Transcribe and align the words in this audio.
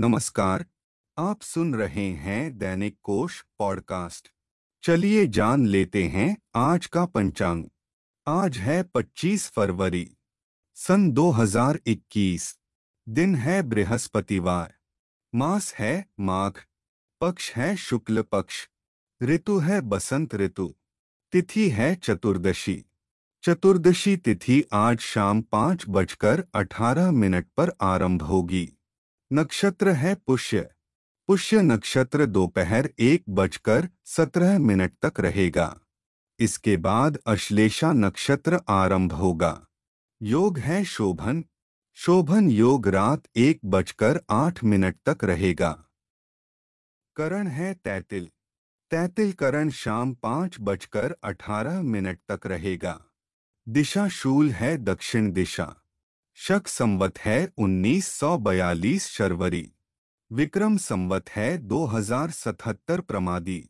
नमस्कार, 0.00 0.66
आप 1.18 1.42
सुन 1.42 1.74
रहे 1.74 2.10
हैं 2.10 2.58
दैनिक 2.58 2.98
कोश 3.02 3.44
पॉडकास्ट। 3.58 4.28
चलिए 4.82 5.26
जान 5.26 5.66
लेते 5.66 6.04
हैं 6.04 6.36
आज 6.54 6.86
का 6.86 7.06
पंचांग। 7.06 7.64
आज 8.28 8.58
है 8.58 8.82
25 8.82 9.50
फरवरी, 9.50 10.16
सन 10.74 11.10
2021 11.12 12.58
दिन 13.08 13.34
है 13.34 13.62
बृहस्पतिवार, 13.62 14.74
मास 15.34 15.74
है 15.74 16.06
माघ, 16.20 16.52
पक्ष 17.20 17.52
है 17.52 17.76
शुक्ल 17.76 18.22
पक्ष, 18.22 18.68
ऋतु 19.22 19.58
है 19.58 19.80
बसंत 19.80 20.34
ऋतु, 20.34 20.74
तिथि 21.32 21.70
है 21.70 21.94
चतुर्दशी। 21.94 22.84
चतुर्दशी 23.42 24.16
तिथि 24.16 24.64
आज 24.72 24.98
शाम 24.98 25.42
पाँच 25.42 25.84
बजकर 25.88 26.44
अठारह 26.54 27.10
मिनट 27.10 27.46
पर 27.56 27.72
आरंभ 27.80 28.22
होगी। 28.22 28.74
नक्षत्र 29.32 29.88
है 29.88 30.14
पुष्य। 30.14 30.70
पुष्य 31.26 31.62
नक्षत्र 31.62 32.26
दोपहर 32.26 32.90
एक 32.98 33.24
बजकर 33.28 33.88
सत्रह 34.04 34.58
मिनट 34.58 34.92
तक 35.04 35.20
रहेगा। 35.20 35.80
इसके 36.38 36.76
बाद 36.76 37.18
अश्लेषा 37.26 37.92
नक्षत्र 37.92 38.60
आरंभ 38.68 39.12
होगा। 39.12 39.66
योग 40.22 40.58
है 40.58 40.84
शोभन। 40.84 41.44
शोभन 41.94 42.50
योग 42.50 42.88
रात 42.88 43.22
एक 43.36 43.60
बजकर 43.64 44.20
आठ 44.30 44.64
मिनट 44.64 44.96
तक 45.08 45.24
रहेगा। 45.24 45.84
करण 47.16 47.46
है 47.46 47.74
तैतिल। 47.74 48.30
तैतिल 48.90 49.32
करण 49.32 49.70
शाम 49.70 50.14
पाँच 50.14 50.56
बजकर 50.60 51.16
अठारह 51.24 51.82
मिनट 51.82 52.18
तक 52.30 52.46
रहेगा। 52.46 53.04
दिशा 53.68 54.08
शूल 54.08 54.50
है 54.50 54.76
दक्षिण 54.76 55.32
दिशा। 55.32 55.76
शक 56.40 56.68
संवत 56.68 57.18
है 57.18 57.52
1942 57.58 59.06
शर्वरी। 59.06 59.72
विक्रम 60.32 60.76
संवत 60.76 61.30
है 61.30 61.58
2077 61.58 63.00
प्रमादी। 63.00 63.68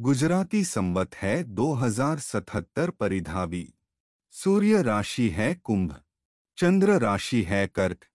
गुजराती 0.00 0.64
संवत 0.64 1.14
है 1.14 1.42
2077 1.42 2.90
परिधावी। 2.90 3.74
सूर्य 4.30 4.82
राशि 4.82 5.28
है 5.28 5.54
कुंभ। 5.54 5.96
चंद्र 6.56 6.98
राशि 6.98 7.42
है 7.42 7.66
कर्क। 7.66 8.06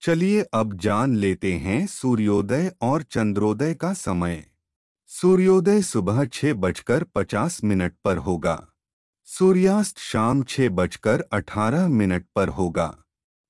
चलिए 0.00 0.42
अब 0.42 0.78
जान 0.78 1.16
लेते 1.16 1.52
हैं 1.52 1.86
सूर्योदय 1.86 2.72
और 2.80 3.02
चंद्रोदय 3.02 3.74
का 3.74 3.92
समय। 3.92 4.46
सूर्योदय 5.06 5.82
सुबह 5.82 6.24
छह 6.24 6.54
बजकर 6.54 7.04
पचास 7.04 7.64
मिनट 7.64 7.94
पर 8.04 8.16
होगा। 8.16 8.68
सूर्यास्त 9.24 9.98
शाम 9.98 10.42
छह 10.42 10.68
बजकर 10.68 11.20
अठारह 11.20 11.88
मिनट 11.88 12.26
पर 12.34 12.48
होगा। 12.48 12.98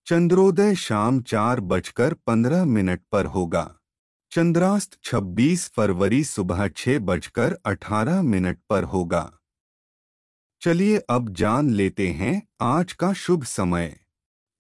चंद्रोदय 0.06 0.74
शाम 0.74 1.20
चार 1.20 1.60
बजकर 1.60 2.14
पंद्रह 2.14 2.64
मिनट 2.64 3.00
पर 3.12 3.26
होगा। 3.26 3.74
चंद्रास्त 4.30 4.98
26 5.04 5.68
फरवरी 5.68 6.24
सुबह 6.24 6.68
छह 6.68 6.98
बजकर 6.98 7.56
अठारह 7.66 8.22
मिनट 8.22 8.58
पर 8.70 8.84
होगा। 8.84 9.32
चलिए 10.60 10.98
अब 10.98 11.28
जान 11.34 11.70
लेते 11.70 12.08
हैं 12.08 12.42
आज 12.60 12.92
का 12.92 13.12
शुभ 13.12 13.44
समय। 13.44 14.00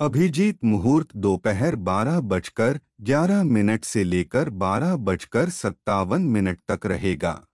अभिजीत 0.00 0.64
मुहूर्त 0.64 1.16
दोपहर 1.16 1.76
बारह 1.76 2.20
बजकर 2.20 2.80
ग्यारह 3.00 3.44
मिनट 3.44 3.84
से 3.84 4.04
लेकर 4.04 4.50
बारह 4.50 4.96
बजकर 4.96 5.50
सत्तावन 5.50 6.22
मिनट 6.22 6.58
तक 6.70 6.86
रहेगा। 6.86 7.46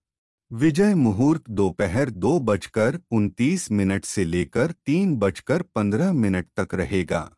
विजय 0.52 0.94
मुहूर्त 0.94 1.50
दोपहर 1.50 2.10
दो 2.10 2.38
बजकर 2.40 3.00
उनतीस 3.10 3.70
मिनट 3.72 4.04
से 4.04 4.24
लेकर 4.24 4.74
तीन 4.86 5.16
बजकर 5.16 5.62
पंद्रह 5.62 6.12
मिनट 6.12 6.46
तक 6.56 6.74
रहेगा। 6.74 7.34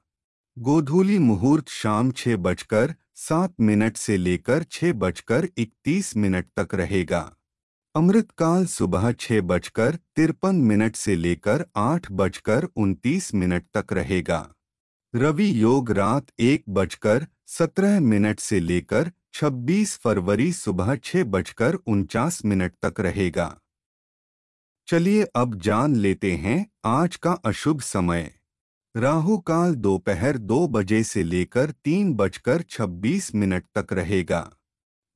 गोधूली 0.61 1.19
मुहूर्त 1.19 1.69
शाम 1.69 2.11
छह 2.11 2.37
बजकर 2.37 2.95
सात 3.15 3.55
मिनट 3.61 3.97
से 3.97 4.17
लेकर 4.17 4.63
छह 4.63 4.93
बजकर 4.93 5.49
इकतीस 5.59 6.17
मिनट 6.17 6.47
तक 6.57 6.75
रहेगा। 6.75 7.21
अमृतकाल 7.95 8.67
सुबह 8.67 9.13
छह 9.13 9.41
बजकर 9.41 9.99
तिरपन 10.17 10.57
मिनट 10.57 10.97
से 10.97 11.17
लेकर 11.17 11.65
आठ 11.77 12.11
बजकर 12.13 12.65
उनतीस 12.77 13.35
मिनट 13.35 13.65
तक 13.75 13.93
रहेगा। 13.93 14.55
रवि 15.15 15.63
योग 15.63 15.91
रात 15.91 16.27
एक 16.41 16.65
बजकर 16.69 17.27
सत्रह 17.47 18.01
मिनट 18.01 18.41
से 18.41 18.61
लेकर 18.61 19.11
छब्बीस 19.35 19.97
फरवरी 19.97 20.53
सुबह 20.53 20.95
छह 20.97 21.25
बजकर 21.25 21.75
उनचास 21.75 22.45
मिनट 22.45 22.75
तक 22.85 23.01
रहेगा। 23.01 23.61
चलिए 24.89 25.25
अब 25.37 25.55
जान 25.61 25.97
लेते 25.97 26.33
हैं 26.37 26.71
आज 26.85 27.17
का 27.17 27.33
अशुभ 27.33 27.81
समय। 27.81 28.40
राहु 28.97 29.39
काल 29.39 29.75
दोपहर 29.75 30.39
दो 30.39 30.69
बजे 30.69 31.03
से 31.03 31.23
लेकर 31.23 31.71
तीन 31.71 32.15
बजकर 32.15 32.63
छब्बीस 32.63 33.35
मिनट 33.35 33.65
तक 33.79 33.93
रहेगा। 33.93 34.51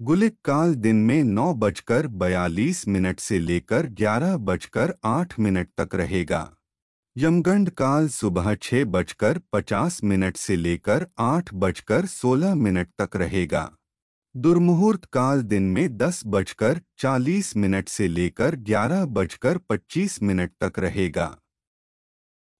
गुलिक 0.00 0.36
काल 0.44 0.74
दिन 0.74 0.96
में 0.96 1.24
नौ 1.24 1.54
बजकर 1.54 2.06
बयालीस 2.06 2.88
मिनट 2.88 3.20
से 3.20 3.38
लेकर 3.38 3.86
ग्यारह 3.86 4.36
बजकर 4.36 4.94
आठ 5.04 5.40
मिनट 5.40 5.68
तक 5.80 5.94
रहेगा। 5.94 6.56
यमगंड 7.16 7.70
काल 7.70 8.08
सुबह 8.08 8.54
छह 8.54 8.84
बजकर 8.84 9.40
पचास 9.52 10.04
मिनट 10.04 10.36
से 10.36 10.56
लेकर 10.56 11.06
आठ 11.18 11.54
बजकर 11.54 12.06
सोलह 12.06 12.54
मिनट 12.54 12.88
तक 12.98 13.16
रहेगा। 13.16 13.70
दुर्मुहूर्त 14.36 15.04
काल 15.04 15.42
दिन 15.42 15.62
में 15.62 15.96
दस 15.96 16.22
बजकर 16.26 16.80
चालीस 16.98 17.56
मिनट 17.56 17.88
से 17.88 18.08
लेकर 18.08 18.56
ग्यारह 18.56 19.04
बजकर 19.04 19.58
पच्चीस 19.58 20.22
मिनट 20.22 20.50
तक 20.60 20.78
रहेगा। 20.78 21.36